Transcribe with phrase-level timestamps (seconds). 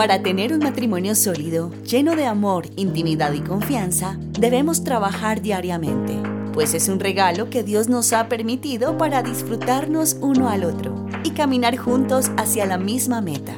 [0.00, 6.14] Para tener un matrimonio sólido, lleno de amor, intimidad y confianza, debemos trabajar diariamente,
[6.54, 11.32] pues es un regalo que Dios nos ha permitido para disfrutarnos uno al otro y
[11.32, 13.54] caminar juntos hacia la misma meta.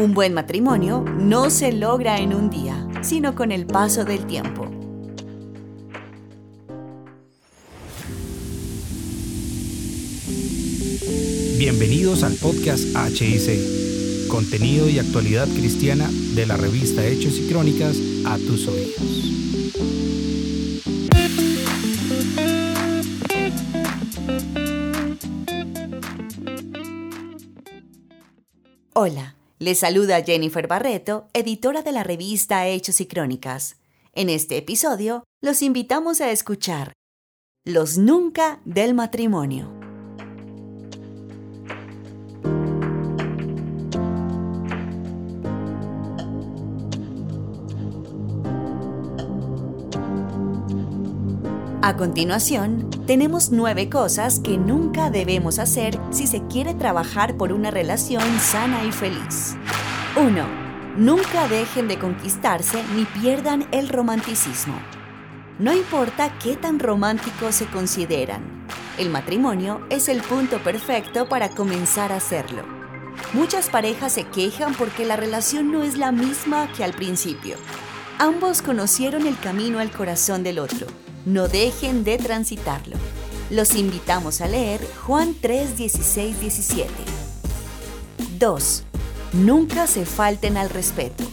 [0.00, 4.68] Un buen matrimonio no se logra en un día, sino con el paso del tiempo.
[11.58, 13.91] Bienvenidos al podcast HIC,
[14.32, 19.28] contenido y actualidad cristiana de la revista Hechos y Crónicas a tus oídos.
[28.94, 33.76] Hola, les saluda Jennifer Barreto, editora de la revista Hechos y Crónicas.
[34.14, 36.94] En este episodio los invitamos a escuchar
[37.66, 39.81] Los Nunca del Matrimonio.
[51.92, 57.70] A continuación, tenemos nueve cosas que nunca debemos hacer si se quiere trabajar por una
[57.70, 59.56] relación sana y feliz.
[60.16, 60.42] 1.
[60.96, 64.72] Nunca dejen de conquistarse ni pierdan el romanticismo.
[65.58, 68.40] No importa qué tan románticos se consideran,
[68.96, 72.62] el matrimonio es el punto perfecto para comenzar a hacerlo.
[73.34, 77.56] Muchas parejas se quejan porque la relación no es la misma que al principio.
[78.18, 80.86] Ambos conocieron el camino al corazón del otro
[81.24, 82.96] no dejen de transitarlo.
[83.50, 86.90] Los invitamos a leer Juan 3, 16, 17.
[88.38, 88.84] 2.
[89.34, 91.24] Nunca se falten al respeto.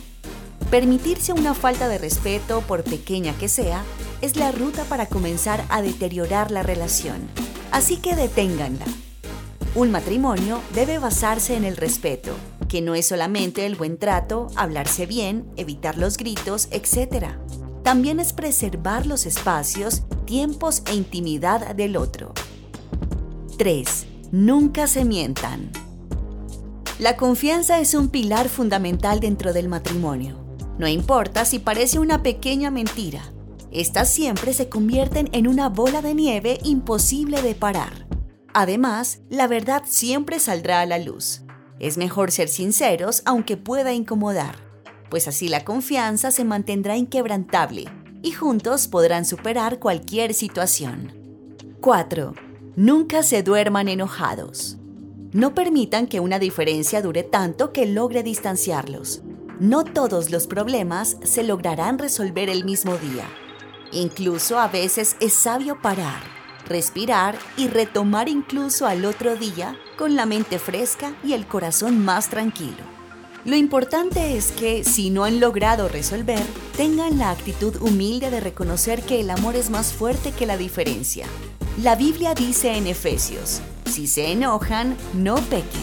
[0.70, 3.84] Permitirse una falta de respeto, por pequeña que sea,
[4.22, 7.28] es la ruta para comenzar a deteriorar la relación.
[7.72, 8.86] Así que deténganla.
[9.76, 12.36] Un matrimonio debe basarse en el respeto,
[12.68, 17.38] que no es solamente el buen trato, hablarse bien, evitar los gritos, etc
[17.90, 22.34] también es preservar los espacios, tiempos e intimidad del otro.
[23.58, 24.06] 3.
[24.32, 25.72] Nunca se mientan.
[27.00, 30.38] La confianza es un pilar fundamental dentro del matrimonio.
[30.78, 33.24] No importa si parece una pequeña mentira,
[33.72, 38.06] estas siempre se convierten en una bola de nieve imposible de parar.
[38.54, 41.42] Además, la verdad siempre saldrá a la luz.
[41.80, 44.69] Es mejor ser sinceros aunque pueda incomodar
[45.10, 47.86] pues así la confianza se mantendrá inquebrantable
[48.22, 51.14] y juntos podrán superar cualquier situación.
[51.82, 52.34] 4.
[52.76, 54.78] Nunca se duerman enojados.
[55.32, 59.22] No permitan que una diferencia dure tanto que logre distanciarlos.
[59.60, 63.26] No todos los problemas se lograrán resolver el mismo día.
[63.92, 66.22] Incluso a veces es sabio parar,
[66.68, 72.30] respirar y retomar incluso al otro día con la mente fresca y el corazón más
[72.30, 72.89] tranquilo.
[73.50, 76.44] Lo importante es que, si no han logrado resolver,
[76.78, 81.26] tengan la actitud humilde de reconocer que el amor es más fuerte que la diferencia.
[81.82, 85.82] La Biblia dice en Efesios, si se enojan, no pequen.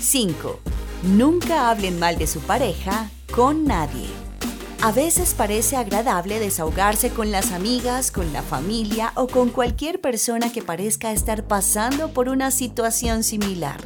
[0.00, 0.60] 5.
[1.02, 4.06] Nunca hablen mal de su pareja con nadie.
[4.80, 10.52] A veces parece agradable desahogarse con las amigas, con la familia o con cualquier persona
[10.52, 13.80] que parezca estar pasando por una situación similar.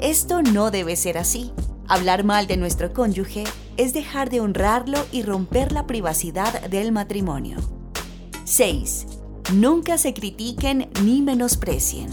[0.00, 1.52] Esto no debe ser así.
[1.90, 3.44] Hablar mal de nuestro cónyuge
[3.78, 7.56] es dejar de honrarlo y romper la privacidad del matrimonio.
[8.44, 9.06] 6.
[9.54, 12.10] Nunca se critiquen ni menosprecien.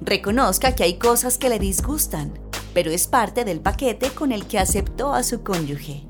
[0.00, 2.38] Reconozca que hay cosas que le disgustan,
[2.72, 6.02] pero es parte del paquete con el que aceptó a su cónyuge.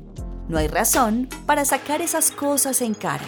[0.48, 3.26] No hay razón para sacar esas cosas en cara.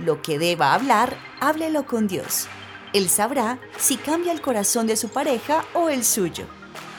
[0.00, 2.46] Lo que deba hablar, háblelo con Dios.
[2.92, 6.44] Él sabrá si cambia el corazón de su pareja o el suyo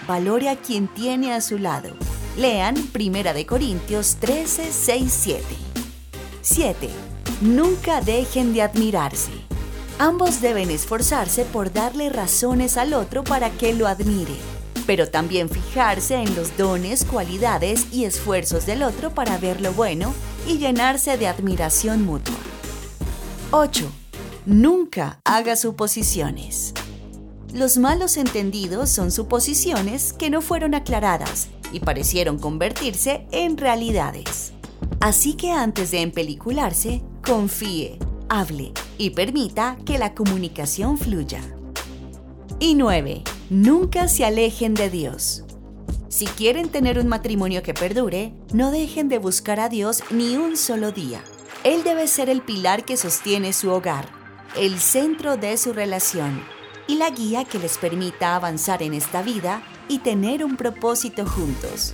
[0.08, 1.90] valore a quien tiene a su lado.
[2.38, 5.44] Lean 1 de Corintios 13, 6, 7.
[6.42, 6.90] 7.
[7.42, 9.32] Nunca dejen de admirarse.
[10.00, 14.36] Ambos deben esforzarse por darle razones al otro para que lo admire,
[14.88, 20.14] pero también fijarse en los dones, cualidades y esfuerzos del otro para ver lo bueno
[20.48, 22.36] y llenarse de admiración mutua.
[23.52, 23.90] 8.
[24.46, 26.74] Nunca haga suposiciones.
[27.54, 34.54] Los malos entendidos son suposiciones que no fueron aclaradas y parecieron convertirse en realidades.
[35.00, 41.42] Así que antes de empelicularse, confíe, hable y permita que la comunicación fluya.
[42.58, 43.22] Y 9.
[43.52, 45.44] Nunca se alejen de Dios.
[46.10, 50.58] Si quieren tener un matrimonio que perdure, no dejen de buscar a Dios ni un
[50.58, 51.24] solo día.
[51.64, 54.08] Él debe ser el pilar que sostiene su hogar,
[54.58, 56.53] el centro de su relación
[56.88, 61.94] y la guía que les permita avanzar en esta vida y tener un propósito juntos.